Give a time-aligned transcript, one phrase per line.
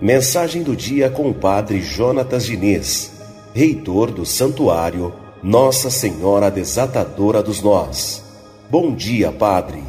[0.00, 3.12] Mensagem do dia com o Padre Jonatas Diniz,
[3.54, 8.24] reitor do Santuário Nossa Senhora Desatadora dos Nós.
[8.70, 9.82] Bom dia, Padre.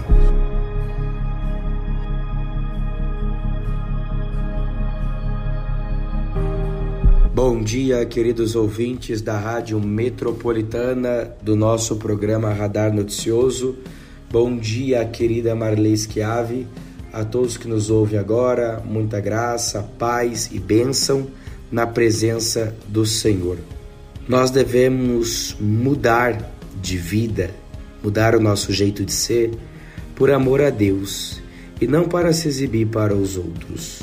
[7.34, 13.78] Bom dia, queridos ouvintes da Rádio Metropolitana do nosso programa Radar Noticioso.
[14.32, 16.66] Bom dia, querida Marley Schiave
[17.12, 21.28] a todos que nos ouvem agora, muita graça, paz e bênção
[21.70, 23.58] na presença do Senhor.
[24.30, 26.50] Nós devemos mudar
[26.82, 27.52] de vida,
[28.02, 29.52] mudar o nosso jeito de ser
[30.16, 31.42] por amor a Deus
[31.82, 34.02] e não para se exibir para os outros.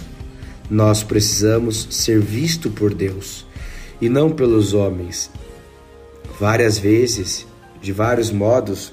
[0.71, 3.47] Nós precisamos ser visto por Deus
[3.99, 5.31] e não pelos homens.
[6.39, 7.47] Várias vezes,
[7.81, 8.93] de vários modos,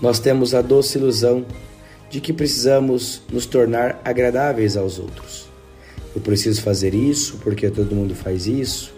[0.00, 1.44] nós temos a doce ilusão
[2.10, 5.48] de que precisamos nos tornar agradáveis aos outros.
[6.14, 8.94] Eu preciso fazer isso porque todo mundo faz isso.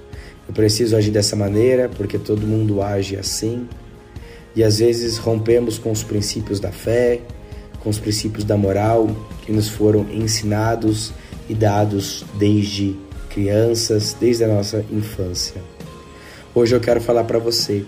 [0.47, 3.69] Eu preciso agir dessa maneira porque todo mundo age assim.
[4.55, 7.21] E às vezes rompemos com os princípios da fé,
[7.81, 9.09] com os princípios da moral
[9.45, 11.13] que nos foram ensinados
[11.49, 12.97] e dados desde
[13.31, 15.63] crianças, desde a nossa infância.
[16.55, 17.85] Hoje eu quero falar para você: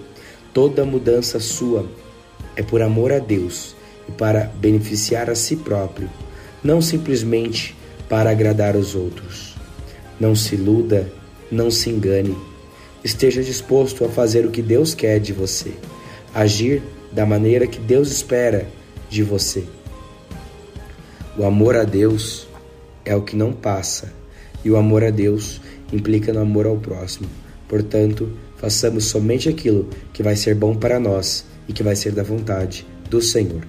[0.52, 1.86] toda mudança sua
[2.60, 3.74] é por amor a Deus
[4.06, 6.10] e para beneficiar a si próprio,
[6.62, 7.74] não simplesmente
[8.06, 9.54] para agradar os outros.
[10.20, 11.10] Não se iluda,
[11.50, 12.36] não se engane.
[13.02, 15.72] Esteja disposto a fazer o que Deus quer de você,
[16.34, 18.68] agir da maneira que Deus espera
[19.08, 19.64] de você.
[21.38, 22.46] O amor a Deus
[23.06, 24.12] é o que não passa,
[24.62, 27.26] e o amor a Deus implica no amor ao próximo.
[27.66, 32.24] Portanto, façamos somente aquilo que vai ser bom para nós e que vai ser da
[32.24, 33.62] vontade do Senhor.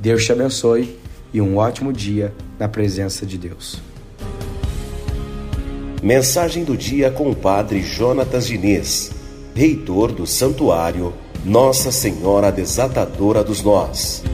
[0.00, 0.98] Deus te abençoe
[1.32, 3.80] e um ótimo dia na presença de Deus.
[6.02, 9.12] Mensagem do dia com o Padre Jonatas Diniz,
[9.54, 11.14] reitor do Santuário
[11.44, 14.24] Nossa Senhora Desatadora dos Nós.